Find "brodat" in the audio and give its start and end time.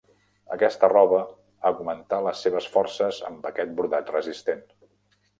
3.81-4.09